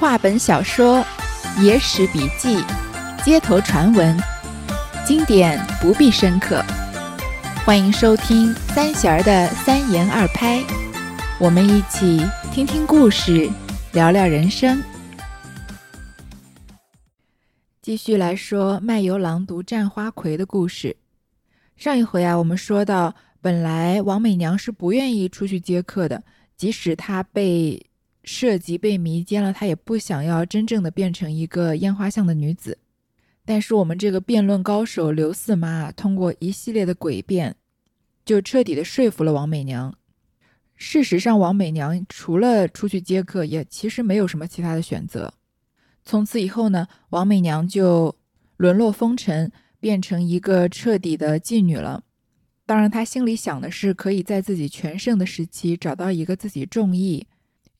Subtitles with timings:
[0.00, 1.04] 话本小说、
[1.60, 2.64] 野史笔记、
[3.22, 4.16] 街头传闻，
[5.04, 6.64] 经典不必深刻。
[7.66, 10.64] 欢迎收听三弦儿的三言二拍，
[11.38, 13.50] 我们一起听听故事，
[13.92, 14.82] 聊聊人生。
[17.82, 20.96] 继续来说卖油郎独占花魁的故事。
[21.76, 26.22] 上一回啊，我们说到，本来王美娘是不愿意出去接客的，
[26.56, 27.84] 即使她被。
[28.22, 32.78] 涉及被迷奸了，他也不想要真正的变成一个烟花巷的女子。
[33.44, 37.56] 但是我们这个辩论高手刘四妈通过一系列的诡辩，
[38.24, 39.94] 就彻底的说服了王美娘。
[40.76, 45.34] 事实上，王美娘除了出去接客，也其实没有什么其他的选择。
[46.04, 48.16] 从此以后呢，王美娘就
[48.56, 52.04] 沦落风尘，变成一个彻底的妓女了。
[52.64, 57.26] 当然，她心里想的是，可以在自己全盛的时期找到一个自己中意。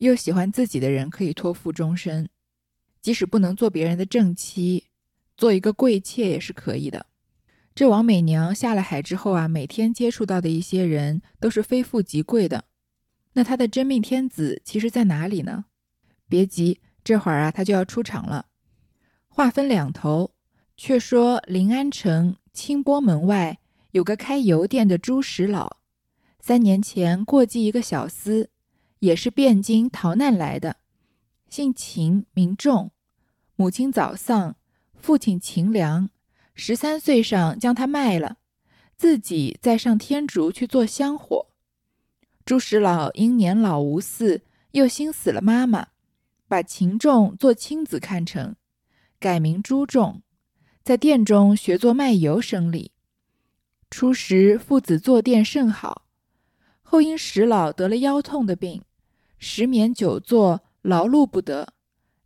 [0.00, 2.28] 又喜欢自己的人可以托付终身，
[3.02, 4.86] 即使不能做别人的正妻，
[5.36, 7.06] 做一个贵妾也是可以的。
[7.74, 12.64] 这王美娘下了海之后啊，每天接触到的一些人都是非富即贵的。
[13.34, 15.66] 那她的真命天子其实在哪里呢？
[16.28, 18.46] 别急，这会儿啊，她就要出场了。
[19.28, 20.32] 话分两头，
[20.78, 23.58] 却说临安城清波门外
[23.90, 25.76] 有个开油店的朱石老，
[26.40, 28.48] 三年前过继一个小厮。
[29.00, 30.76] 也是汴京逃难来的，
[31.48, 32.90] 姓秦名仲，
[33.56, 34.56] 母亲早丧，
[34.94, 36.10] 父亲秦良，
[36.54, 38.36] 十三岁上将他卖了，
[38.96, 41.46] 自己再上天竺去做香火。
[42.44, 44.42] 朱石老因年老无嗣，
[44.72, 45.88] 又心死了妈妈，
[46.46, 48.56] 把秦仲做亲子看成，
[49.18, 50.22] 改名朱仲，
[50.82, 52.92] 在店中学做卖油生理。
[53.88, 56.06] 初时父子坐店甚好，
[56.82, 58.82] 后因石老得了腰痛的病。
[59.42, 61.72] 十眠久坐，劳碌不得，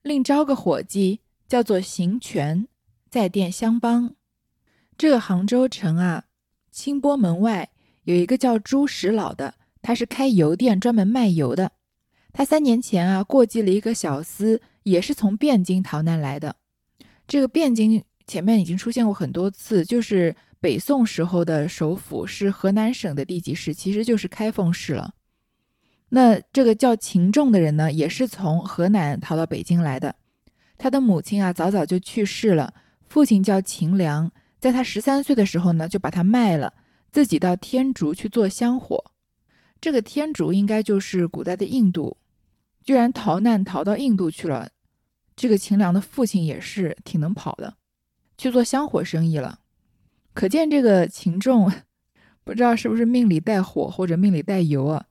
[0.02, 2.66] 另招个伙计，叫做行权，
[3.08, 4.16] 在店相帮。
[4.98, 6.24] 这个杭州城啊，
[6.72, 7.70] 清波门外
[8.02, 11.70] 有一个叫朱石老的，他是开油店，专门卖油的。
[12.32, 16.56] 他三年前啊，过继了一个小厮，也是从汴京逃难来的。
[17.28, 25.14] 这个汴京前面已经出现过很多次，就是北宋时候的首府是河南省的地级市，其实就是开封市了。
[26.14, 30.14] 那这个叫秦仲的人呢，也是从河南逃到北京来的。
[30.78, 32.72] 他的母亲啊，早早就去世了。
[33.08, 34.30] 父亲叫秦良，
[34.60, 36.72] 在他十三岁的时候呢，就把他卖了，
[37.10, 39.04] 自己到天竺去做香火。
[39.80, 42.16] 这个天竺应该就是古代的印度，
[42.84, 44.68] 居然逃难逃到印度去了。
[45.34, 47.74] 这个秦良的父亲也是挺能跑的，
[48.38, 49.58] 去做香火生意了。
[50.32, 51.72] 可见这个秦仲，
[52.44, 55.06] 不知道是不是命里带火或者命里带油啊？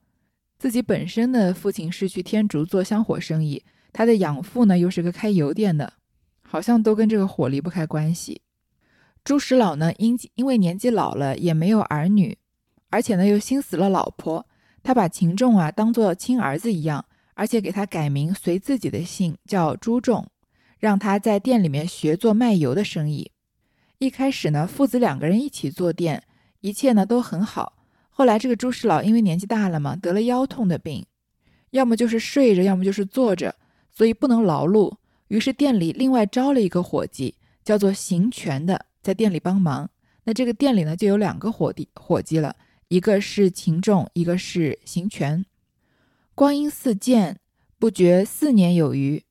[0.64, 5.92] 自己本身的父亲是去天竺做香火生意，他的养父呢又是个开油店的，
[6.40, 8.40] 好像都跟这个火离不开关系。
[9.22, 12.38] 朱石老呢因因为年纪老了，也没有儿女，
[12.88, 14.46] 而且呢又心死了老婆，
[14.82, 17.04] 他把秦仲啊当做亲儿子一样，
[17.34, 20.26] 而且给他改名随自己的姓叫朱仲，
[20.78, 23.30] 让他在店里面学做卖油的生意。
[23.98, 26.22] 一开始呢，父子两个人一起做店，
[26.62, 27.73] 一切呢都很好。
[28.16, 31.04] 后来，这个朱石老因为年纪大了嘛，得了腰痛的病，
[31.70, 33.56] 要么就是睡着，要么就是坐着，
[33.90, 34.98] 所以不能劳碌。
[35.26, 39.90] 于是店里另外招了一个伙计，叫做行权的，在店里帮忙。
[40.22, 42.54] 那这个店里呢，就有两个伙计，伙计了，
[42.86, 45.44] 一个是秦仲，一个是行权。
[46.36, 47.40] 光阴似箭，
[47.80, 49.24] 不觉四年有余。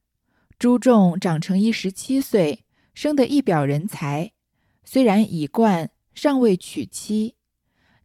[0.59, 4.33] 朱仲长成一十七岁，生得一表人才，
[4.83, 7.35] 虽然已冠，尚未娶妻。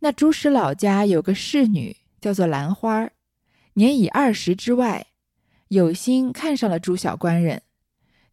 [0.00, 3.10] 那朱石老家有个侍女，叫做兰花，
[3.74, 5.08] 年已二十之外，
[5.68, 7.62] 有心看上了朱小官人，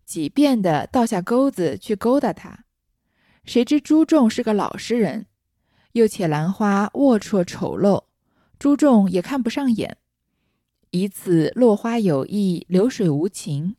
[0.06, 2.66] 几遍的倒下钩子去勾搭他。
[3.44, 5.26] 谁知朱仲是个老实人，
[5.94, 8.04] 又且兰花龌龊丑陋，
[8.60, 9.98] 朱仲也看不上眼，
[10.92, 13.76] 以此落花有意，流水无情。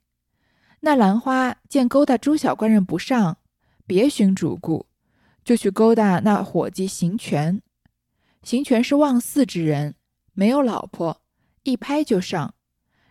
[0.80, 3.38] 那兰花见勾搭朱小官人不上，
[3.86, 4.86] 别寻主顾，
[5.44, 7.62] 就去勾搭那伙计行权。
[8.46, 9.96] 行权是忘四之人，
[10.32, 11.20] 没有老婆，
[11.64, 12.54] 一拍就上，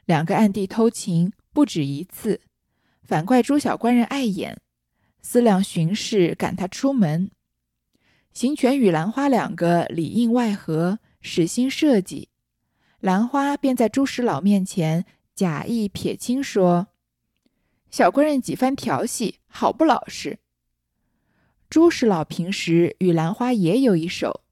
[0.06, 2.40] 两个暗地偷情不止一次，
[3.04, 4.62] 反怪朱小官人碍眼，
[5.22, 7.30] 思量巡视赶他出门。
[8.32, 12.30] 行权与兰花两个里应外合，使心设计，
[13.02, 15.04] 兰花便在朱石老面前
[15.36, 16.88] 假意撇清说
[17.92, 20.40] ：“小官人几番调戏，好不老实。”
[21.70, 24.45] 朱石老平时与兰花也有一手。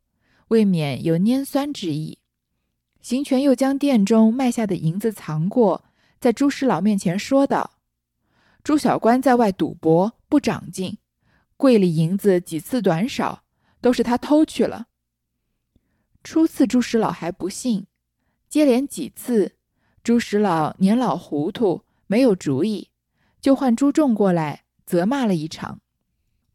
[0.54, 2.20] 未免有拈酸之意，
[3.02, 5.84] 行权又将店中卖下的银子藏过，
[6.20, 7.72] 在朱师老面前说道
[8.64, 11.00] ：“朱小官在外赌博，不长进，
[11.58, 13.44] 柜里银子几次短少，
[13.82, 14.90] 都是他偷去了。”
[16.24, 17.88] 初次朱师老还不信，
[18.48, 19.56] 接连几次，
[20.04, 22.92] 朱师老年老糊涂，没有主意，
[23.42, 25.80] 就唤朱仲过来责骂了一场。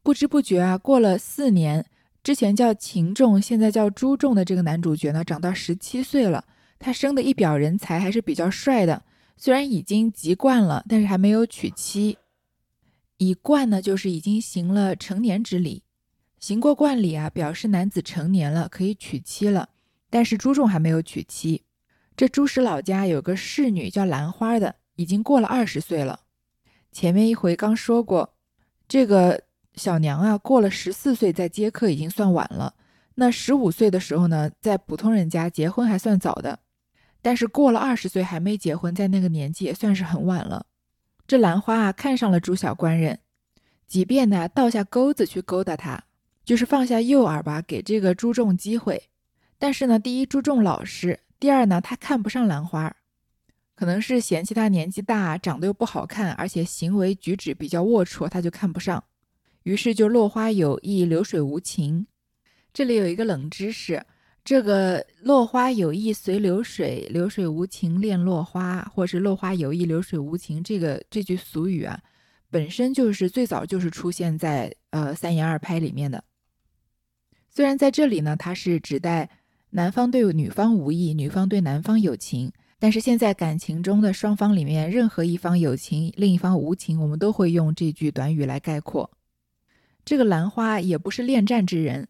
[0.01, 1.85] 不知不觉啊，过了四年，
[2.29, 6.45] 之前叫秦仲，现在叫朱仲的这个男主角呢，长到十七岁了。
[6.77, 9.01] 他生的一表人才，还是比较帅的。
[9.35, 12.19] 虽然已经籍贯了，但是还没有娶妻。
[13.17, 15.81] 已冠呢，就是已经行了成年之礼。
[16.39, 19.69] 行过冠礼啊，表示男子成年了，可以娶妻了。
[20.11, 21.63] 但是朱仲还没有娶妻。
[22.15, 26.19] 这朱氏老家有个侍女叫兰花的，已经过了二十岁了。
[26.91, 28.35] 前面一回刚说过，
[28.87, 29.45] 这个
[29.79, 32.75] 小娘啊，过了十四岁再接客已经算晚了。
[33.15, 36.59] 那十五岁的时候呢，在普通人家结婚还算早的。
[37.21, 40.65] 但是过了二十岁还没结婚，在那个年纪也算是很晚了。
[41.27, 43.19] 这兰花啊，看上了朱小官人，
[43.87, 46.03] 即便呢倒下钩子去勾搭他，
[46.45, 49.09] 就是放下诱饵吧，给这个朱仲机会。
[49.57, 52.95] 但是呢，第一朱仲老实，第二呢他看不上兰花，
[53.75, 59.03] 可能是嫌弃他年纪大，长得又不好看，而且行为举止比较龌龊，他就看不上。
[59.69, 62.07] 于是就落花有意，流水无情。
[62.73, 64.03] 这里有一个冷知识。
[64.43, 72.01] 这个“落花有意随流水，流水无情恋落花”，或是“落花有意流水无情”这个这句俗语啊，
[72.49, 76.23] 本身就是最早就是出现在呃三言二拍里面的。
[77.47, 79.29] 虽然在这里呢，它是指代
[79.69, 89.11] 男方对女方无意，女方对男方有情，但是现在感情中的双方里面，任何一方有情，另一方无情，我们都会用这句短语来概括。
[90.09, 92.07] 这个兰花也不是恋战之人，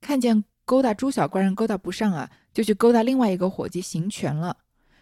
[0.00, 0.44] 看见。
[0.64, 4.56] 勾搭朱小官人勾搭不上啊，就去勾搭另外一个伙计邢权了。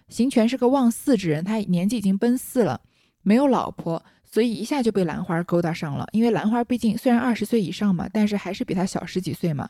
[0.09, 2.81] 邢权是个忘四之人，他年纪已经奔四了，
[3.21, 6.09] 没有老婆，所以一下就被兰花勾搭上了。
[6.13, 9.69] 因为兰花毕竟虽然二十岁以上嘛，但是还是比他小十几岁嘛。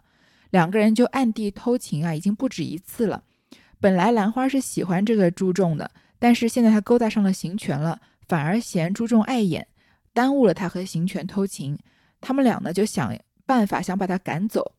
[0.50, 3.24] 两个人就暗地偷情啊，已经不止一次了。
[3.80, 5.90] 本来兰花是喜欢这个朱仲的，
[6.20, 9.66] 但是现在他勾搭上了邢权了，反而嫌朱仲碍眼，
[10.14, 11.76] 耽误了他和邢权偷情。
[12.20, 14.74] 他们俩呢就想办法想把他赶走。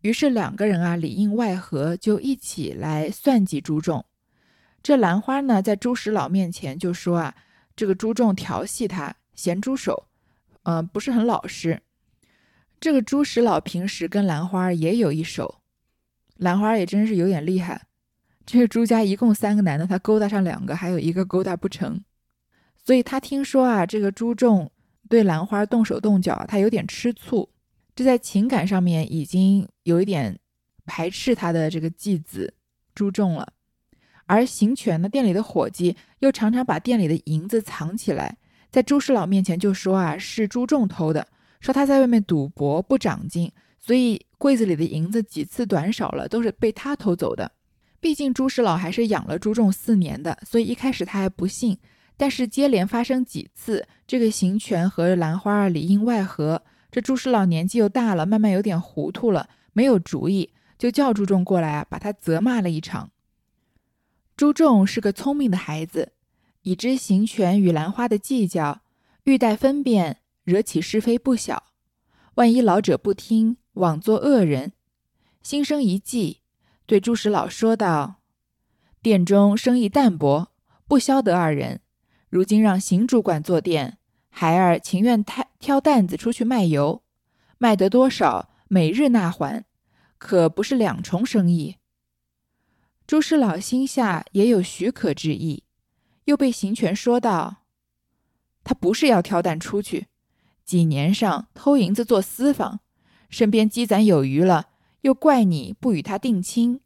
[0.00, 4.04] 于是两个人啊里应外合，就一起来算计朱仲。
[4.82, 7.34] 这兰花呢，在朱石老面前就说啊，
[7.76, 10.06] 这个朱仲调戏他，咸猪手，
[10.62, 11.82] 嗯，不是很老实。
[12.80, 15.60] 这个朱石老平时跟兰花也有一手，
[16.36, 17.82] 兰花也真是有点厉害。
[18.46, 22.02] 这个朱家一共三个男的，他勾搭上两个，还有一个勾搭不成。
[22.82, 24.72] 所以他听说啊，这个朱仲
[25.10, 27.46] 对兰花动手动脚，他有点吃醋。
[27.94, 30.38] 这在情感上面已经有一点
[30.86, 32.54] 排斥他的这个继子
[32.94, 33.52] 朱仲了，
[34.24, 38.38] 而行权呢，店里的伙计又常常把店里的银子藏起来，
[38.70, 41.26] 在朱师老面前就说啊是朱仲偷的，
[41.60, 47.50] 说他在外面赌博不长进，所以柜子里的银子几次短少了，都是被他偷走的。
[47.98, 51.76] 毕竟朱师老还是养了朱仲四年的，所以一开始他还不信，
[52.20, 56.62] 但是接连发生几次，这个邢权和兰花里应外合。
[56.90, 63.10] 这朱师老年纪又大了，慢慢有点糊涂了，没有主意，就叫朱仲过来啊，把他责骂了一场。
[64.36, 66.12] 朱仲是个聪明的孩子，
[66.60, 68.82] 已知行权与兰花的计较，
[69.24, 71.68] 欲待分辨，惹起是非不小。
[72.34, 74.74] 万一老者不听，枉做恶人，
[75.42, 76.42] 心生一计，
[76.84, 78.16] 对朱石老说道
[79.00, 80.48] ：“店中生意淡薄，
[80.86, 81.80] 不消得二人，
[82.30, 83.98] 如今让邢主管坐店。”
[84.32, 87.02] 孩儿情愿挑挑担子出去卖油，
[87.58, 89.64] 卖得多少，每日纳还，
[90.18, 91.76] 可不是两重生意。
[93.08, 95.64] 朱师老心下也有许可之意，
[96.26, 97.64] 又被邢权说道
[98.62, 100.06] ：“他不是要挑担出去，
[100.64, 102.78] 几年上偷银子做私房，
[103.28, 104.68] 身边积攒有余了，
[105.00, 106.80] 又怪你不与他定亲，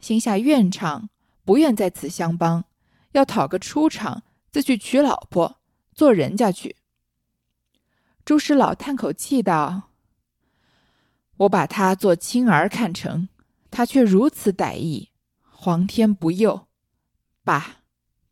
[0.00, 1.08] 心下怨怅，
[1.44, 2.64] 不愿在此相帮，
[3.12, 4.22] 要讨个出场，
[4.56, 5.60] 自去娶老婆，
[5.94, 6.76] 做人家去。”
[8.24, 9.90] 朱石老叹口气道
[11.36, 13.28] ：“我把他做亲儿看成，
[13.70, 15.10] 他却如此歹意，
[15.42, 16.68] 皇天不佑。
[17.44, 17.82] 爸，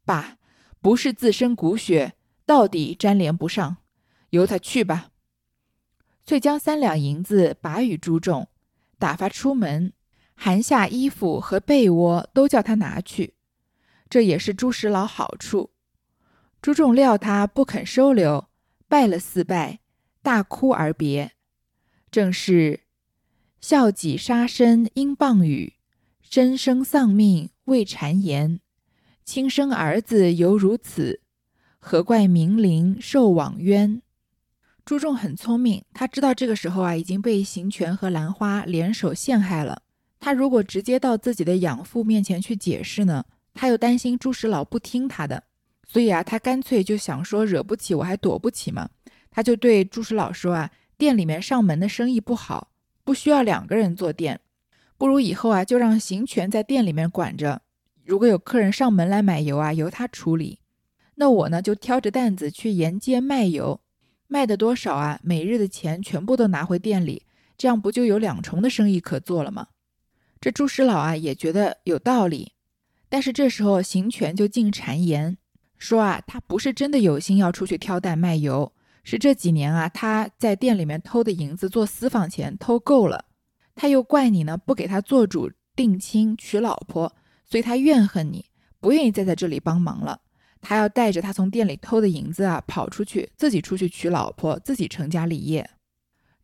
[0.06, 0.38] 爸，
[0.80, 2.14] 不是自身骨血，
[2.46, 3.76] 到底粘连不上，
[4.30, 5.10] 由他去吧。”
[6.24, 8.48] 遂将三两银子拔与朱仲，
[8.98, 9.92] 打发出门，
[10.34, 13.34] 寒下衣服和被窝都叫他拿去。
[14.08, 15.73] 这也是朱石老好处。
[16.64, 18.48] 朱仲料他不肯收留，
[18.88, 19.80] 拜了四拜。
[20.22, 21.32] 大哭而别，
[22.10, 22.80] 正是
[23.60, 25.74] 孝己杀身因谤语，
[26.22, 28.60] 身生丧命为谗言。
[29.26, 31.20] 亲生儿子犹如此，
[31.78, 34.00] 何怪明灵受枉冤？
[34.86, 39.82] 朱重很聪明，他知道这个时候啊已经被邢权和兰花联手陷害了。
[40.18, 45.44] 他如果直接到自己的养父面前去解释呢，他又担心朱石老不听他的，
[45.86, 48.88] 所以啊，他干脆就想说惹不起我还躲不起嘛。
[49.30, 52.70] 他就对朱石老说啊，店里面上门的生意不好，
[53.04, 54.40] 不需要两个人做店。
[54.96, 57.62] 不如以后啊，就让行权在店里面管着。
[58.04, 60.60] 如果有客人上门来买油啊，由他处理。
[61.16, 63.80] 那我呢，就挑着担子去沿街卖油，
[64.26, 67.24] 卖的多少啊，每日的钱全部都拿回店里，
[67.56, 69.68] 这样不就有两重的生意可做了吗？
[70.40, 72.52] 这朱师老啊，也觉得有道理。
[73.08, 75.38] 但是这时候行权就进谗言，
[75.84, 78.72] 说啊，他不是真的有心要出去挑担卖油，
[79.02, 83.26] 是这几年啊，他在店里面偷的银子做私房钱偷够了。
[83.74, 87.12] 他又怪你呢，不给他做主定亲娶老婆，
[87.44, 88.46] 所以他怨恨你，
[88.80, 90.18] 不愿意再在这里帮忙了。
[90.62, 95.68] 他要带着他从店里偷的银子啊，跑出去，自己出去娶老婆，自己成家立业。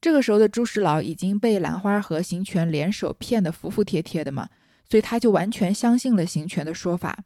[0.02, 4.50] 这个时候的朱石老已经被兰花和邢权联手骗得服服帖帖的嘛，
[4.90, 7.25] 所以他就完全相信了邢权的说法，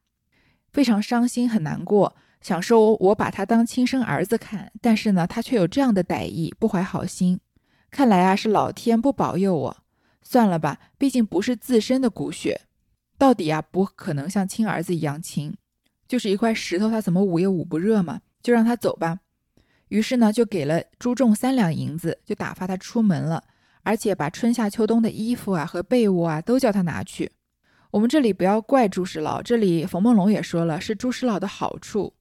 [0.75, 7.38] 非常伤心，很难过，想说我把他当亲生儿子看，但是呢，他却有这样的歹意，不怀好心，
[7.93, 9.76] 看来啊，是老天不保佑我。
[10.21, 12.62] 算了吧，毕竟不是自身的骨血，
[13.16, 15.57] 到底啊不可能像亲儿子一样亲，
[16.09, 19.21] 就是一块石头，他怎么捂也捂不热嘛，就让他走吧。
[19.88, 23.45] 于是呢，就给了朱重三两银子，就打发他出门了，
[23.85, 27.31] 而且把春夏秋冬的衣服啊和被窝啊都叫他拿去。
[27.94, 32.12] 我们这里不要怪朱石老，这里冯梦龙也说了，是朱石老的好处，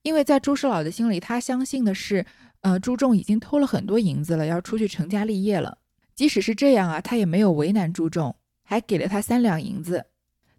[0.00, 2.24] 因为在朱石老的心里，他相信的是，
[2.62, 5.76] 呃，朱重已经偷了很多银子了，要出去成家立业了。
[6.14, 10.06] 即使是这样啊，他也没有为难朱重，还给了他三两银子。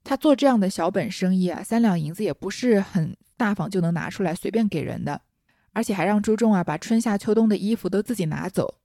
[0.03, 5.19] 他做这样的小本生意啊，三两银子也不是很大方就能拿出来随便给人的，
[5.71, 8.75] 而且还让朱重啊把春夏秋冬的衣服都自己拿走。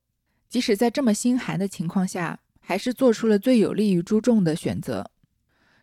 [0.49, 5.11] 即使在这么心寒的情况下，还是做出了最有利于朱重的选择。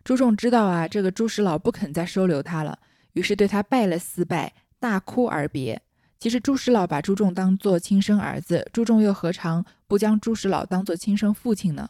[0.06, 2.78] 朱重知道啊，这个朱石老不肯再收留他了，
[3.14, 5.82] 于是对他拜了四拜，大哭而别。
[6.20, 11.90] 其实朱石老把朱重当做亲生儿子，朱重又何尝不将朱石老当做亲生父亲呢？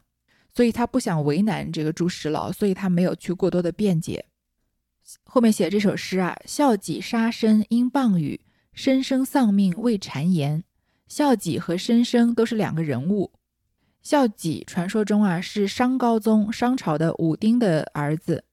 [0.53, 4.23] 所以他不想为难这个朱石老，所以他没有去过多的辩解。
[5.25, 8.39] 后面写这首诗啊，孝己杀身因谤语，
[8.71, 10.63] 生生丧命为谗言。
[11.09, 13.33] 孝己和生生都是两个人物。
[14.05, 18.43] 孝己传说中啊是商高宗商朝的武丁的儿子，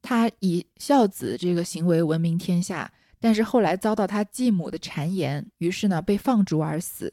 [0.00, 2.92] 他以孝子这个行为闻名天下。
[3.18, 7.12] 但是后来遭到他继母的谗言，于是呢被放逐而死。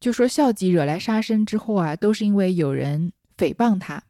[0.00, 4.02] 就说孝己惹来杀身之祸啊，都是因为有人诽谤他。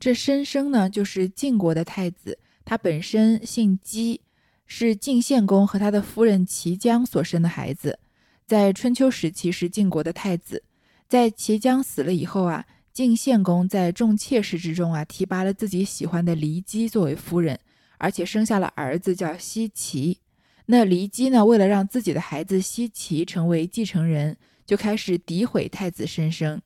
[0.00, 4.20] 这申生呢，就是晋国的太子，他本身姓姬，
[4.66, 8.00] 是晋献公和他的夫人齐姜所生的孩子，
[8.44, 10.64] 在春秋时期是晋国的太子。
[11.10, 17.58] 在齐姜死了以后啊，晋献公在众妾室之中啊，提拔了自己喜欢的骊姬作为夫人。
[17.98, 20.20] 而且生下了儿子叫奚齐，
[20.66, 26.62] 那骊姬呢，为了让自己的孩子奚齐成为继承人，就开始诋毁太子申生。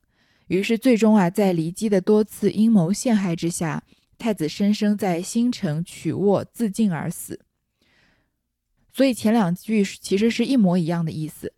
[0.48, 3.82] 于是最终啊，在骊姬的多次阴谋陷害之下，
[4.18, 7.40] 太子申生在新城曲沃自尽而死。
[8.92, 11.54] 所以前两句其实是一模一样的意思，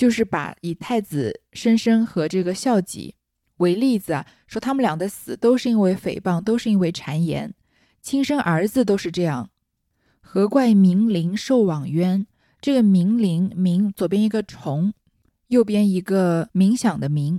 [0.00, 3.16] 就是把以太子申生和这个孝己
[3.58, 7.52] 为例子啊，说他们俩的死都是因为诽谤，都是因为谗言。
[8.00, 9.50] 亲生儿子都是这样，
[10.22, 12.26] 何怪冥灵受网冤？
[12.62, 14.94] 这个冥灵冥左边一个虫，
[15.48, 17.38] 右边一个冥想的冥，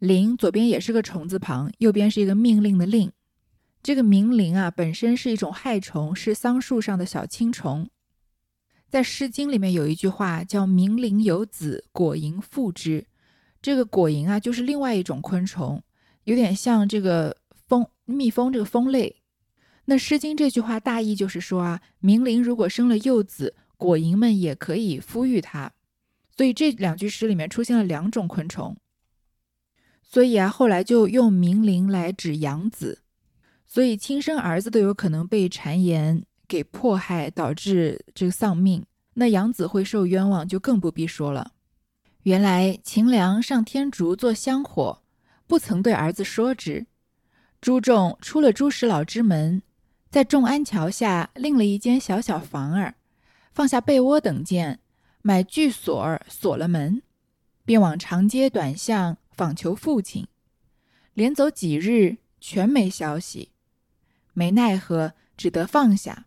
[0.00, 3.12] 灵左边也是个虫字旁，右边是一个命令的令。
[3.80, 7.88] 这个冥灵啊，本身是一种害虫，是桑树上的小青虫。
[8.92, 13.06] 在《诗经》里面有一句话叫“冥灵有子，果蝇附之”。
[13.62, 15.82] 这个果蝇啊，就是另外一种昆虫，
[16.24, 17.34] 有点像这个
[17.66, 19.22] 蜂蜜蜂这个蜂类。
[19.86, 25.72] 那《诗经》这句话大意就是说啊，冥灵如果生了幼子，果蝇们也可以孵育它。
[26.36, 28.76] 所以这两句诗里面出现了两种昆虫。
[30.02, 33.00] 所以啊，后来就用冥灵来指养子。
[33.66, 38.84] 所以亲生儿子都有可能被谗言给迫害，导致这个丧命。
[39.14, 41.52] 那杨子会受冤枉，就更不必说了。
[42.24, 45.02] 原来秦良上天竺做香火，
[45.46, 46.84] 不曾对儿子说之。
[47.62, 49.62] 朱重出了朱石老之门。
[50.10, 52.96] 在众安桥下另了一间小小房儿，
[53.54, 54.78] 放下被窝等件，
[55.22, 57.00] 买具锁儿锁了门，
[57.64, 60.26] 便往长街短巷访求父亲。
[61.14, 63.52] 连走几日，全没消息，
[64.34, 66.26] 没奈何，只得放下。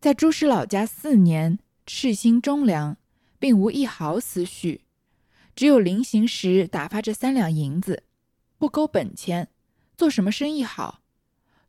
[0.00, 2.96] 在朱氏老家四年，赤心忠良，
[3.40, 4.82] 并无一毫私绪，
[5.56, 8.04] 只有临行时打发这三两银子，
[8.58, 9.48] 不勾本钱，
[9.96, 11.00] 做什么生意好？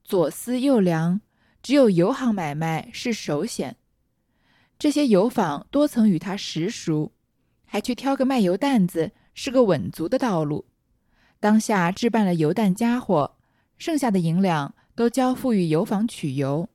[0.04, 1.22] 左思右量，
[1.64, 3.78] 只有油行买卖是首选。
[4.78, 7.12] 这些油坊多曾与他实熟，
[7.66, 10.68] 还去挑个卖油担子，是个稳足的道路。
[11.40, 13.36] 当下置办了油担家伙，
[13.80, 16.70] 剩下的银两都交付于油坊取油。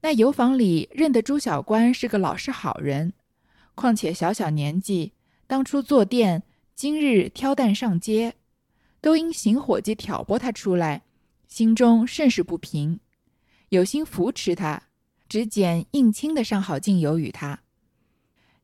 [0.00, 3.12] 那油坊里认得朱小官是个老实好人，
[3.74, 5.12] 况且小小年纪，
[5.46, 6.42] 当初做店，
[6.74, 8.34] 今日挑担上街，
[9.00, 11.02] 都因行伙计挑拨他出来，
[11.46, 13.00] 心中甚是不平，
[13.70, 14.84] 有心扶持他。
[15.28, 17.60] 只拣应亲的上好进油与他，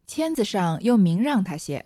[0.06, 1.84] 签子上又明让他些。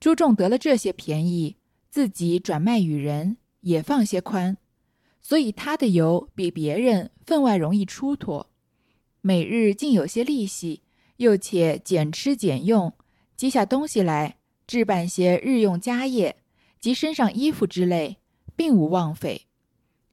[0.00, 1.56] 朱仲得了这些便宜，
[1.90, 4.56] 自己转卖与人也放些宽，
[5.20, 8.49] 所以他的油比别人分外容易出脱，
[9.20, 10.82] 每日竟有些利息，
[11.16, 12.92] 又且俭吃俭用，
[13.36, 16.36] 积下东西来置办些日用家业
[16.78, 18.18] 及身上衣服之类，
[18.56, 19.46] 并无枉费。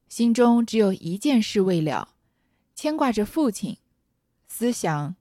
[0.10, 2.16] 心中只有一件事未了。
[2.76, 3.78] 牵挂着父亲，
[4.48, 5.16] 思想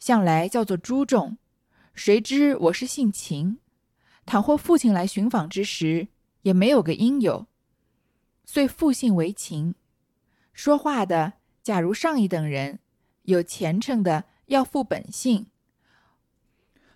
[0.00, 1.38] 向来叫做朱重，
[1.94, 3.58] 谁知我是姓秦，
[4.26, 6.08] 倘或父亲来寻访之时，
[6.42, 7.46] 也没有个应有，
[8.44, 9.74] 遂复姓为秦。
[10.52, 11.34] 说话的，
[11.68, 12.78] 假如上一等人，
[13.24, 15.48] 有虔诚的，要复本姓，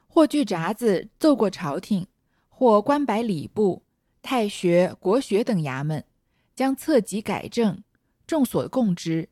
[0.07, 2.07] 或据札子奏过朝廷，
[2.49, 3.83] 或官摆礼部、
[4.23, 6.07] 太学、国学等衙门，
[6.57, 7.85] 将册籍改正，
[8.27, 9.29] 众所共知。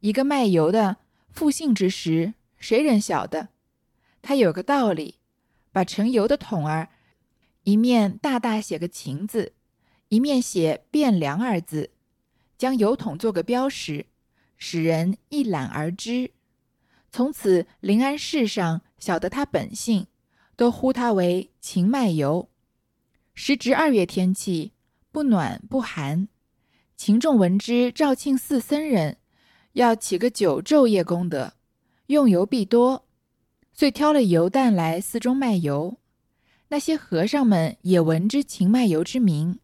[0.00, 0.98] 一个卖油的
[1.30, 3.48] 复姓之时，谁人晓得？
[4.20, 5.14] 他有个道理，
[5.72, 6.90] 把盛油的桶儿
[7.62, 9.54] 一面大大写个“秦”字，
[10.08, 11.92] 一面写“汴梁”二字，
[12.58, 14.04] 将油桶做个标识，
[14.58, 16.32] 使人一览而知。
[17.10, 20.06] 从此临安市上晓得他本姓，
[20.56, 22.50] 都呼他为秦卖油。
[23.34, 24.72] 时值二月天气，
[25.10, 26.28] 不暖不寒。
[26.96, 29.16] 秦仲闻之，肇庆寺僧人。
[29.74, 31.52] 要起个九昼夜功德，
[32.06, 33.06] 用油必多，
[33.72, 35.98] 遂挑了油担来寺中卖油。
[36.68, 39.60] 那些和尚们也闻之秦卖油之名，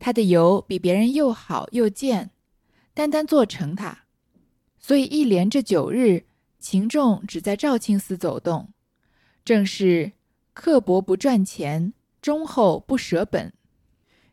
[0.00, 2.32] 他的油比别人又好又贱，
[2.92, 4.05] 单单做成他，
[4.86, 6.22] 所以一连这九日，
[6.60, 8.72] 秦仲只在肇庆寺走动，
[9.44, 10.12] 正是
[10.54, 13.52] 刻薄不赚钱，忠厚不舍本。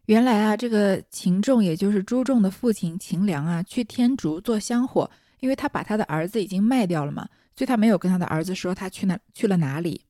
[0.06, 10.06] 原来啊，这个秦仲，也就是朱仲的父亲秦良啊，去天竺做香火，因为他把他的儿子已经卖掉了嘛，所以他没有跟他的儿子说他去哪去了哪里。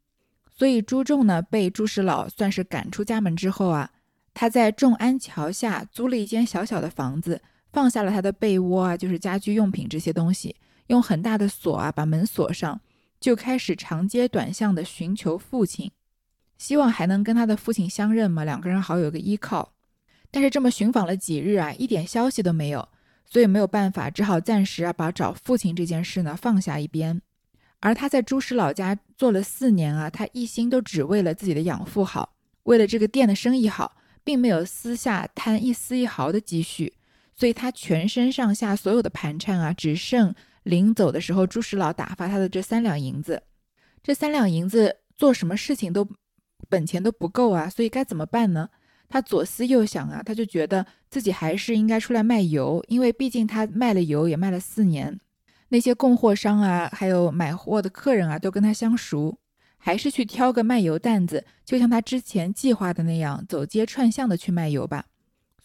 [0.53, 3.89] 所以朱仲呢，被朱石老算是赶出家门之后啊，
[4.33, 7.41] 他在众安桥下租了一间小小的房子，
[7.73, 10.55] 放下了他的被窝啊，就是家居用品这些东西，
[10.87, 12.79] 用很大的锁啊把门锁上，
[13.19, 15.91] 就开始长街短巷的寻求父亲，
[16.57, 19.73] 希望还能跟他的父亲相认嘛，两个人好有个依靠。
[20.29, 22.87] 但是这么寻访了几日啊，一点消息都没有，
[23.25, 27.21] 所以没有办法，只好暂时啊把找父亲这件事呢放下一边。
[27.79, 32.33] 而他在朱石老家做了四年啊，他一心都只为了自己的养父好，
[32.63, 36.93] 为了这个店的生意好，并没有私下贪一丝一毫的积蓄，
[37.35, 43.43] 所以他全身上下所有的盘缠啊，只剩临走的时候朱石老打发他的这三两银子。
[44.01, 46.07] 这三两银子做什么事情都
[46.69, 48.69] 本钱都不够啊，所以该怎么办呢？
[49.09, 55.19] 他左思右想啊，他就觉得自己还是应该出来卖油，因为毕竟他卖了油也卖了四年，
[55.69, 59.37] 那些供货商啊，还有买货的客人啊，都跟他相熟，
[59.77, 65.05] 还是去挑个卖油担子，就像他之前计划的那样，走街串巷的去卖油吧。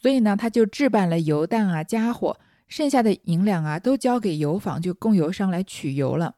[0.08, 6.34] 所以呢，他就置办了油担啊、家伙，剩下的银两啊，都交给油坊，就供油商来取油了。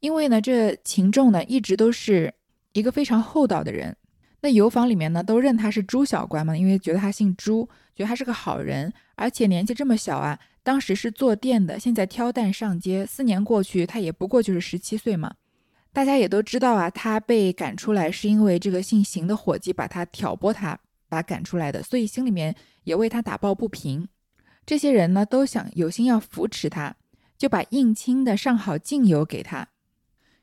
[0.00, 2.34] 因为呢，这秦仲呢，一直都是
[2.72, 3.96] 一个非常厚道的人。
[4.40, 7.64] 那油坊里面呢，都认他是朱小官嘛，因为觉得他姓朱，
[7.94, 15.32] 觉得他是个好人，而且年纪这么小啊，当时是做店的，现在挑担上街，四年过去，他也不过就是十七岁嘛。
[15.92, 20.76] 大家也都知道啊，他被赶出来是因为这个姓邢的伙计把他挑拨他，
[21.08, 24.08] 把他赶出来的，所以心里面也为他打抱不平。
[24.64, 26.96] 这些人呢，都想有心要扶持他，
[27.38, 29.68] 就把应亲的上好净油给他。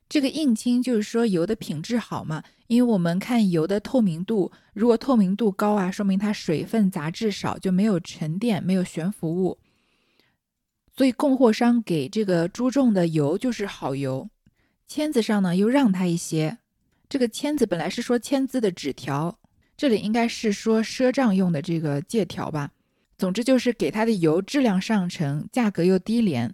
[0.10, 9.58] 这个应清就是说油的品质好嘛，因为我们看油的透明度，如果透明度高啊，说明它水分杂质少，就没有沉淀，没有悬浮物。
[10.96, 14.30] 所以供货商给这个猪重的油就是好油。
[14.88, 16.60] 签子上呢又让他一些，
[17.10, 19.40] 这个签子本来是说签字的纸条，
[19.76, 22.72] 这里应该是说赊账用的这个借条吧。
[23.18, 26.54] 总之就是给他的油质量上乘，价格又低廉。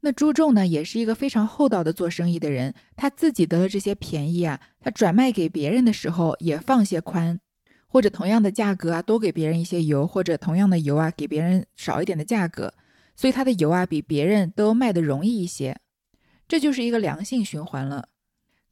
[0.00, 7.38] 那朱仲呢，也是一个非常厚道的做生意的人，他自己得了这些便宜啊，他转卖给别人的时候也放些宽，
[7.86, 12.72] 或者同样的价格啊，多给别人一些油，或者同样的油啊，给别人少一点的价格，
[13.14, 15.78] 所以他的油啊比别人都卖的容易一些，
[16.48, 18.08] 这就是一个良性循环了。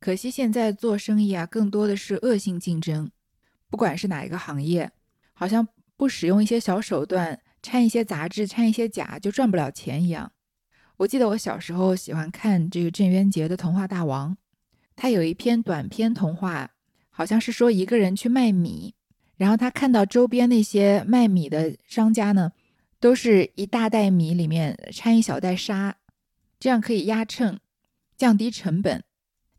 [0.01, 3.11] 可惜现在做生意啊，更多的是恶性竞争，
[3.71, 4.91] 不管是哪一个行业，
[5.33, 10.33] 好像不使用一些小手段，掺一些杂质，掺一些假，就赚不了钱一样。
[10.97, 14.33] 我记得我小时候喜欢看这个郑渊洁的《童话大王》，
[14.97, 16.71] 他有一篇短篇童话，
[17.11, 18.95] 好像是说一个人去卖米，
[19.37, 22.51] 然后他看到周边那些卖米的商家呢，
[22.99, 25.95] 都是一大袋米里面掺一小袋沙，
[26.59, 27.59] 这样可以压秤，
[28.17, 29.05] 降低成本。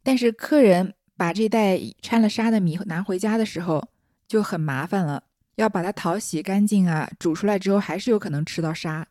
[0.03, 3.87] 但是客人把这袋掺了沙的米拿回家的时候
[4.29, 5.23] 就很麻烦了，
[5.55, 9.07] 要把它淘洗干净啊，煮出来之后还是有可能吃到沙。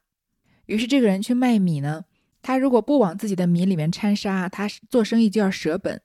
[0.66, 2.04] 于是这个人去卖米呢。
[2.40, 5.98] 他如果不往自己的米里面掺沙，他做生意就要舍本；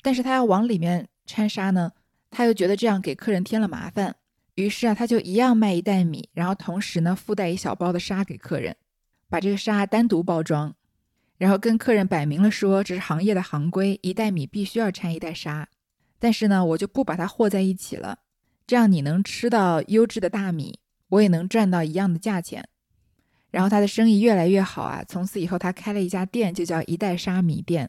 [0.00, 1.92] 但是他要往里面掺沙呢，
[2.30, 4.14] 他又觉得这样给客人添了麻烦。
[4.54, 8.76] 于是啊，他就一样卖一袋米，然后同时呢附带一小包的沙给客人，
[9.28, 10.72] 把这个沙单独包装，
[11.36, 15.68] 然后跟客人摆明了说这是行业的行规，一袋米必须要掺一袋沙。
[16.18, 18.20] 但是呢，我就不把它和在一起了，
[18.66, 22.68] 这样你能吃到优质的大米，我也能赚到一样的价钱。
[23.50, 25.02] 然后他的生意越来越好啊！
[25.08, 27.88] 从此以后，他开了一家店，就叫一袋沙米店。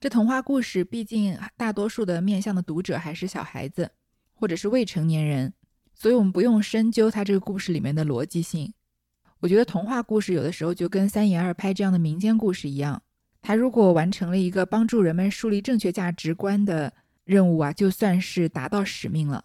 [0.00, 3.90] 这童话故事，毕竟大多数的面向的读者还是小孩子，
[4.34, 5.54] 或者是未成年人，
[5.94, 8.72] 所以我们不用深究他这个故事里面的逻辑性。
[9.38, 13.00] 我觉得童话故事有的时候就跟三言二拍这样的民间故事一样，
[13.40, 16.92] 他如果完成了一个帮助人们树立正确价值观的
[17.24, 19.44] 任务啊，就算是达到使命了。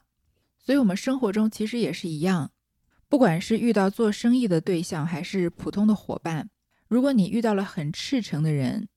[0.65, 2.51] 所以，我们生活中其实也是一样。
[3.07, 6.49] 不管是遇到做生意的对象，还是普通的伙伴，
[6.87, 8.87] 如果你遇到了很赤诚的人，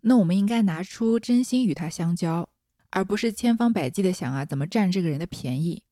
[0.00, 2.48] 那我们应该拿出真心与他相交，
[2.88, 5.82] 而不是千方百计的想啊怎么占这个人的便宜。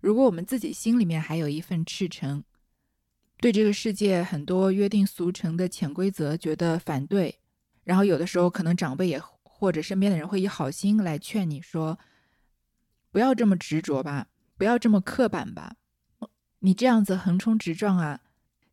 [0.00, 2.44] 如果我们自己心里面还有一份赤诚，
[3.38, 7.40] 对这个世界很多约定俗成的潜规则觉得反对，
[7.82, 11.98] 然后有的时候可能长辈也或者身边的人会以好心来劝你说，
[13.10, 15.76] 不要这么执着吧，不要这么刻板吧。
[16.60, 18.20] 你这样子横冲直撞啊，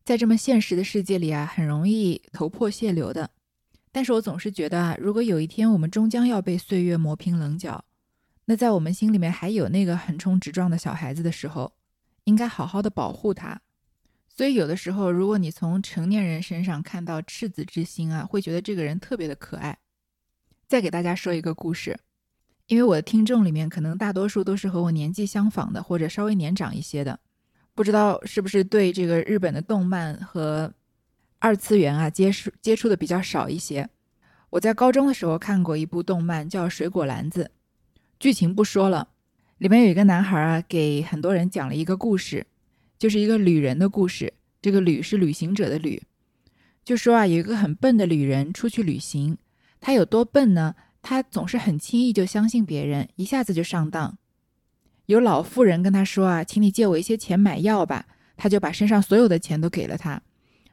[0.04, 3.30] 在这么现实的世界里啊，很容易头破血流的。
[3.90, 7.84] 但是我总是觉得啊，如果有一天我们终将要被岁月磨平棱角，
[8.46, 11.74] 那在我们心里面还有那个横冲直撞的小孩子的时候，
[12.24, 13.60] 应该好好的保护他。
[14.34, 19.76] 所以有的时候，如果你从成年人身上看到赤子之心啊，会觉得这个人特别的可爱。
[20.66, 22.00] 再给大家说一个故事，
[22.66, 27.18] 因为我的听众里面可能大多数都是和我年纪相仿的，或者稍微年长一些的。
[27.74, 30.72] 不知道是不是对这个日本的动漫和
[31.38, 33.88] 二次元啊接触接触的比较少一些。
[34.50, 37.50] 我在高中的时候看过一部动漫叫《水果篮子》，
[38.20, 39.08] 剧情不说了，
[39.58, 42.46] 里面有一个男孩啊给很多人讲了一个故事，
[42.98, 44.32] 就是一个旅人的故事。
[44.60, 46.00] 这个旅是旅行者的旅，
[46.84, 49.38] 就说啊有一个很笨的旅人出去旅行，
[49.80, 50.74] 他有多笨呢？
[51.02, 54.16] 他总是很轻易就相信别人，一下子就上当。
[55.06, 58.06] 有老妇人跟他说啊，请你借我一些钱买药吧。
[58.34, 60.20] 他就把身上所有的钱都给了他，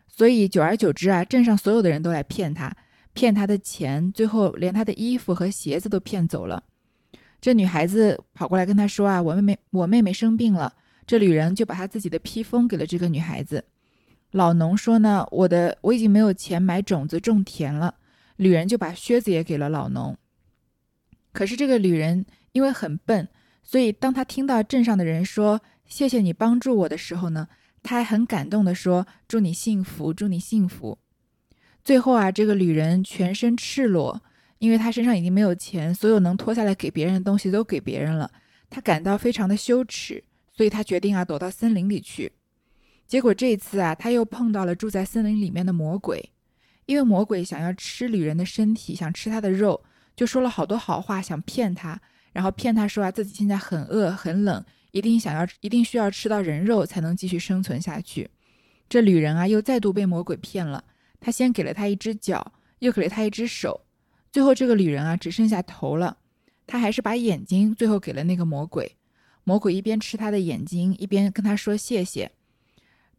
[0.07, 2.75] 所以久而久之啊，镇上所有的人都来骗他，
[3.13, 6.63] 骗他的钱，最后连他的衣服和鞋子都骗走了。
[7.39, 10.73] 这女孩子跑过来跟他说啊，我妹妹我妹妹生病了。
[11.05, 13.63] 这旅人就把他自己的披风给了这个女孩子。
[14.31, 17.95] 老农说呢，我的我已经没有钱买种子种田了。
[18.37, 20.17] 旅人就把靴子也给了老农。
[21.31, 23.27] 可是这个旅人因为很笨。
[23.63, 27.47] 所以，当他听到镇上的人说“谢谢你帮助我”的时候呢，
[27.83, 30.97] 他还很感动的说：“祝你幸福，祝你幸福。”
[31.83, 34.21] 最后啊，这个旅人全身赤裸，
[34.57, 38.31] 因为他身上已经没有钱，所有能脱下来给别人的东西都给别人了，
[38.71, 42.31] 他感到非常的羞耻，所以他决定啊躲到森林里去。
[43.07, 46.31] 结果这次啊，他又碰到了住在森林里面的魔鬼，
[46.87, 49.83] 因为魔鬼想要吃旅人的身体，想吃他的肉，
[50.19, 51.97] 就说了好多好话，想骗他。
[52.33, 58.29] 然后骗他说啊，自己现在很饿很冷，一定想要一定需要吃到人肉才能继续生存下去。
[58.89, 60.83] 这旅人啊，又再度被魔鬼骗了。
[61.21, 63.85] 他先给了他一只脚，又给了他一只手，
[64.29, 66.17] 最后这个旅人啊，只剩下头了。
[66.67, 68.97] 他还是把眼睛最后给了那个魔鬼。
[69.45, 72.29] 魔鬼一边吃他的眼睛，一边跟他说谢谢，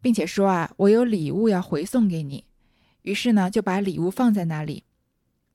[0.03, 2.45] 并且说啊，我有礼物要回送给你。
[3.01, 4.85] 于是呢，就把礼物放在那里。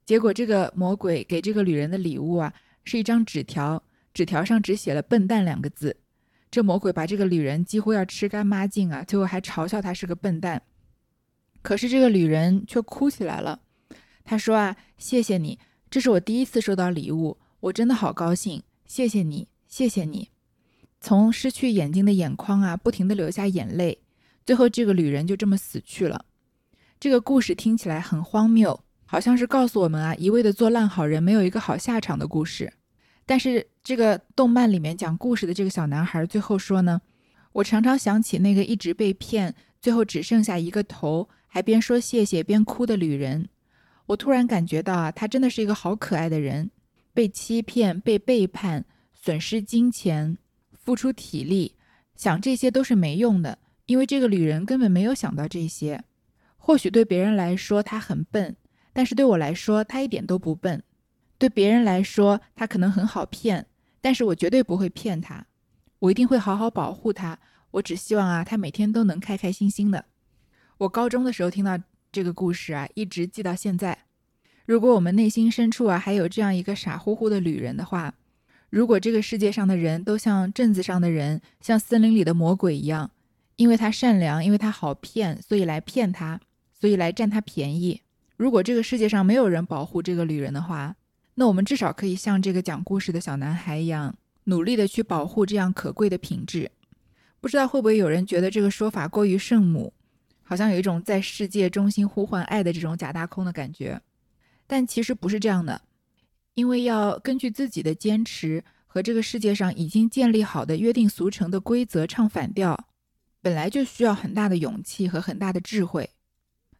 [0.05, 2.53] 结果这个魔鬼给这个旅人的礼物啊。
[2.87, 3.81] 是一张纸条，
[4.13, 5.97] 纸条上只写了“笨蛋”两个字。
[6.51, 9.03] 这魔鬼把这个旅人几乎要吃干抹净啊！
[9.03, 10.61] 最后还嘲笑他是个笨蛋。
[11.63, 13.59] 可是这个旅人却哭起来了，
[14.23, 15.57] 他说啊，谢谢你，
[15.89, 20.29] 这是我第一次收到礼物，我真的好高兴，谢谢你，谢谢你。
[21.01, 23.97] 从失去眼睛的眼眶啊，不停地流下眼泪，
[24.45, 26.25] 最后这个旅人就这么死去了。
[26.99, 32.73] 这个故事听起来很荒谬，好像是告诉我们啊，一味的做烂好人没有一个好下场的故事。
[33.25, 37.01] 但是这个动漫里面讲故事的这个小男孩最后说呢，
[37.53, 43.47] 我常常想起那个一直被骗，最后只剩下一个头，还边说谢谢边哭的旅人。
[44.07, 46.69] 我突然感觉到啊，他真的是一个好可爱的人，
[47.13, 50.37] 被欺骗、被背叛、损失金钱。
[50.77, 51.73] 付出体力，
[52.15, 56.03] 想这些都是没用的，因为这个旅人根本没有想到这些。
[56.57, 58.55] 或许对别人来说他很笨，
[58.95, 60.81] 但是对我来说他一点都不笨。
[61.37, 63.65] 对别人来说他可能很好骗，
[63.99, 65.45] 但是我绝对不会骗他，
[65.99, 67.37] 我一定会好好保护他。
[67.71, 70.05] 我只希望啊，他每天都能开开心心的。
[70.77, 71.77] 我高中的时候听到
[72.09, 74.05] 这个故事啊，一直记到现在。
[74.65, 78.13] 如果我们内心深处啊还有这样一个傻乎乎的旅人的话，
[78.69, 83.11] 如果这个世界上的人都像镇子上的人，像森林里的魔鬼一样，
[83.57, 86.39] 因为他善良，因为他好骗，所以来骗他，
[86.73, 88.01] 所以来占他便宜。
[88.37, 90.95] 如果这个世界上没有人保护这个旅人的话，
[91.35, 96.71] 那我们至少可以像这个讲故事的小男孩一样，努力的去保护这样可贵的品质。
[97.39, 99.93] 不知道会不会有人觉得这个说法过于圣母，
[100.43, 104.01] 好像有一种在世界中心呼唤爱的这种假大空的感觉，
[104.65, 105.81] 但其实不是这样的。
[106.55, 112.87] 因为要根据自己的坚持和这个世界上已经建立好的约定俗成的规则唱反调，
[113.41, 116.09] 本来就需要很大的勇气和很大的智慧。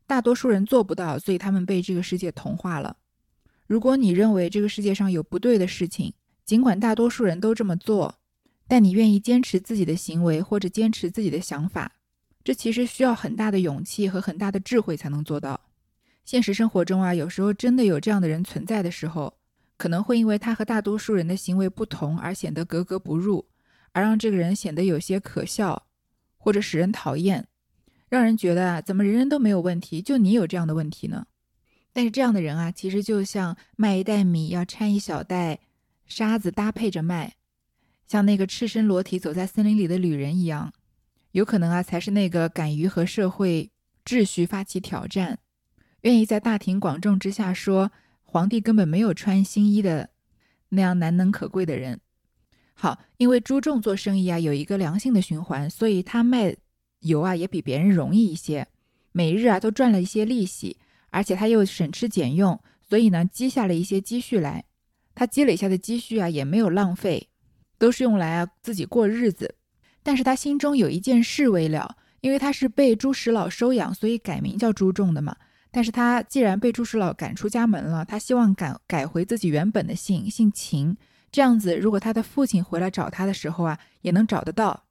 [0.07, 2.97] 大多数人做不到，所以他们被这个世界同化了。
[3.67, 6.13] 如果你认为这个世界上有不对的事情，
[6.43, 8.15] 尽管大多数人都这么做，
[8.67, 11.93] 但你愿意坚持自己的行为或者坚持自己的想法，
[12.43, 15.59] 这其实需要很大的勇气和很大的智慧才能做到。
[16.23, 19.33] 现实生活中啊，有时候真的有这样的人存在的时候。
[19.77, 23.45] 可能会因为他和大多数人的行为不同而显得格格不入，
[23.91, 25.85] 而让这个人显得有些可笑，
[26.37, 27.45] 或者使人讨厌，
[28.09, 31.25] 让人觉得啊，怎么人人都没有问题，就你有这样的问题呢？
[31.93, 35.59] 但是这样的人啊，其实就像卖一袋米要掺一小袋
[36.07, 37.35] 沙子搭配着卖，
[38.07, 40.73] 像那个赤身裸体走在森林里的旅人一样，
[41.31, 43.71] 有可能啊，才是那个敢于和社会
[44.03, 45.39] 秩序发起挑战，
[46.01, 47.91] 愿意在大庭广众之下说。
[48.27, 50.09] 皇帝根本没有穿新衣的
[50.67, 52.01] 那样难能可贵的人。
[52.73, 56.53] 好，因为朱重做生意啊有一个良性的循环，所以他卖
[57.05, 58.67] 油啊也比别人容易一些，
[59.11, 60.77] 每日啊都赚了一些利息，
[61.09, 64.65] 而且他又省吃俭用，所以呢积下了一些积蓄来。
[65.13, 67.29] 他积累下的积蓄啊也没有浪费，
[67.77, 69.55] 都是用来啊自己过日子。
[70.03, 75.35] 但是他心中有一件事未了，因为他是被朱石老收养，所以改名叫朱重的嘛。
[75.71, 80.95] 但是他既然被朱石老赶出家门了，他希望改改回自己原本的姓，姓秦。
[81.31, 84.84] 这样子，如果他的父亲回来找他的时候啊，也能找得到。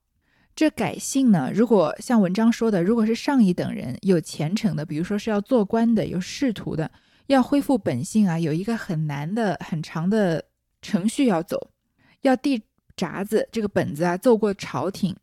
[0.55, 6.89] 这改姓呢，如果像文章说的，如果是上一等人有虔诚的，比如说是要做官的、有仕途的，
[7.27, 10.45] 要恢复本姓啊，有一个很难的、很长的
[10.81, 11.71] 程序要走，
[12.21, 12.63] 要递
[12.95, 15.13] 札子，这个本子啊，奏过朝廷，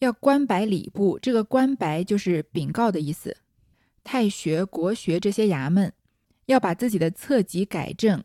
[0.00, 3.34] 要官白礼部，这个官白就是禀告的意思。
[4.02, 5.90] 太学、国学这些衙门
[6.44, 8.22] 要把自己的册籍改正，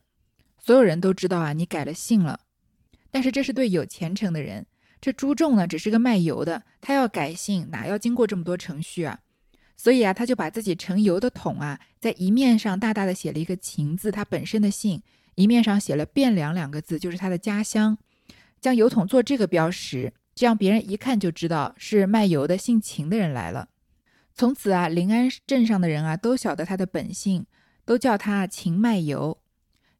[0.57, 2.41] 所有人都知道啊，你改了姓了。
[3.09, 4.65] 但是这是对有虔诚的人，
[5.01, 9.19] 这朱重呢，只是个卖油的，他要改姓，哪要经过这么多程序啊？
[9.77, 14.99] 所以啊，他就把自己盛油的桶啊，在一面上大大的写了一个秦字，他本身的姓；
[15.35, 17.97] 一面上写了汴梁两个字，就是他的家乡，
[18.59, 23.69] 将油桶做这个标识，这样别人一看就知道是卖油的姓秦的人来了。
[24.35, 27.45] 从此啊，临安镇上的人啊都晓得他的本姓，
[27.85, 29.37] 都叫他秦卖油。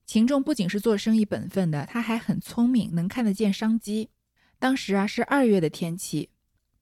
[0.05, 4.09] 秦仲不仅是做生意本分的，他还很聪明，能看得见商机。
[4.59, 6.29] 当时啊是二月的天气，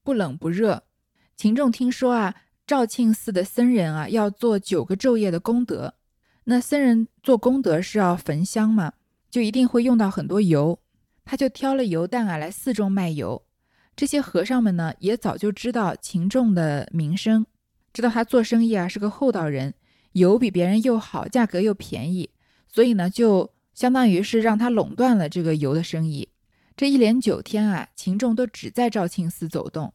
[0.02, 0.82] 不冷不热。
[1.36, 2.34] 秦仲听说啊，
[2.66, 5.94] 肇庆寺的僧人啊要做九个昼夜的功德，
[6.44, 8.94] 那僧人做功德是要焚香嘛，
[9.30, 10.80] 就一定会用到很多油，
[11.24, 13.44] 他就挑了油担啊来寺中卖油。
[13.94, 17.46] 这些和尚们呢，也早就知道秦仲的名声，
[17.92, 19.74] 知道他做生意啊是个厚道人，
[20.12, 22.30] 油比别人又好，价格又便宜，
[22.66, 26.28] 所以呢，就相当于是让他垄断了这个油的生意。
[26.78, 29.92] 这一连九天啊，秦仲都只在肇庆寺走动。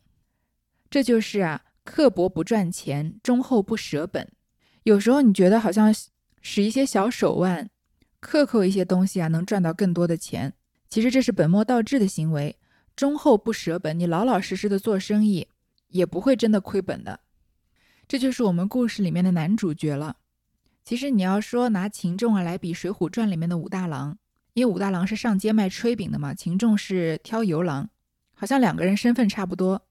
[0.89, 4.30] 这就是啊，刻薄不赚钱，忠厚不舍本。
[4.84, 5.96] 有时候你觉得好像
[6.41, 7.69] 使一些小手腕，
[8.19, 10.56] 克扣一些东西啊，能赚到更多的钱，
[10.89, 12.60] 其实这是本末倒置的行为。
[12.98, 15.48] 忠厚不舍本，你老老实实的做生意，
[15.88, 17.22] 也不会真的亏本的。
[18.10, 20.17] 这就是我们故事里面的男主角了。
[20.84, 24.17] 其实你要说拿秦仲啊来比《水浒传》里面的武大郎，
[24.54, 27.89] 因为武大郎是上街卖炊饼的嘛，秦仲是挑油郎，
[28.34, 29.82] 好像两个人身份差不多。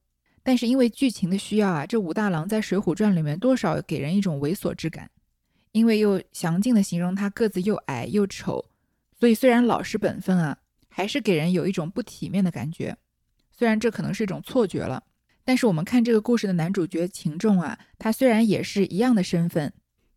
[0.44, 5.11] 但是因为剧情的需要啊，这武大郎在《水浒传》里面多少给人一种猥琐之感，
[5.72, 8.64] 因为又详尽的形容他个子又矮又丑，
[9.18, 12.96] 所以虽然老实本分啊，还是给人有一种不体面的感觉。
[13.51, 15.03] 虽然这可能是一种错觉了，
[15.44, 19.72] 但是我们看这个故事的男主角秦仲啊，他虽然也是一样的身份，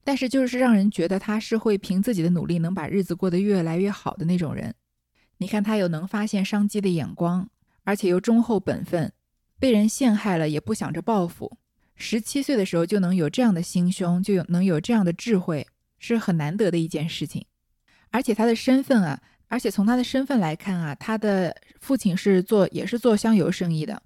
[0.06, 4.74] 但是就是让人觉得他是会凭自己的努力能把日子过得越来越好的那种人。
[5.40, 7.50] 你看他有能发现商机的眼光，
[7.84, 9.12] 而且又忠厚本分。
[9.60, 11.58] 被人陷害了也不想着报复，
[11.96, 15.66] 十七岁的时候就能有这样的心胸，就有能有这样的智慧，
[15.98, 17.46] 是很难得的一件事情。
[18.12, 24.04] 而且他的身份啊，而且从他的身份来看啊，他的父亲是做也是做香油生意的。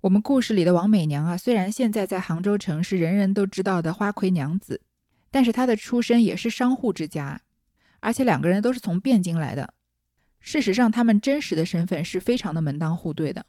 [0.00, 4.80] 我们故事里的王美娘啊，虽然现在在杭州城是人人都知道的花魁娘子，
[5.34, 7.40] 但是他的出身也是商户之家，
[7.98, 9.74] 而且两个人都是从汴京来的。
[10.38, 13.44] 事实上，他们真实的身份是非常的门当户对的。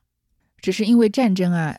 [0.58, 1.78] 只是因为战争啊，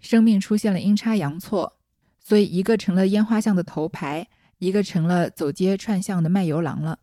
[0.00, 1.76] 生命出现了阴差阳错，
[2.18, 7.00] 所以一个成了烟花巷的头牌，一个成了走街串巷的卖油郎了。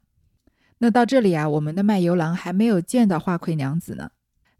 [0.80, 4.10] 那到这里啊，我们的卖油郎还没有见到花魁娘子呢，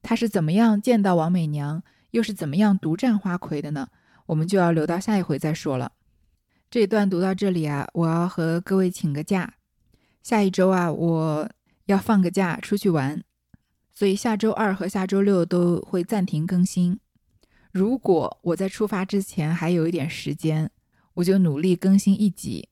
[0.04, 3.88] 他是怎么样见到王美娘，又是怎么样独占花魁的呢？
[4.28, 5.94] 我们就要留到下一回再说了。
[6.70, 9.56] 这一段读到这里啊，我要和各位请个假，
[10.22, 11.50] 下一周啊，我
[11.86, 13.24] 要放个假出去玩。
[13.92, 17.00] 所以下周二和下周六都会暂停更新。
[17.72, 20.70] 如果我在出发之前还有一点时间，
[21.16, 22.70] 我就努力更新一集。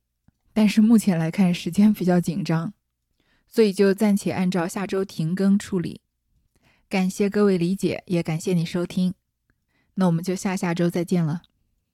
[0.54, 2.74] 但是目前来看时间比较紧张，
[3.48, 6.02] 所以就暂且按照下周停更处理。
[6.88, 9.16] 感谢各位理解，也感谢你收听。
[9.96, 11.42] 那我们就下下周再见了。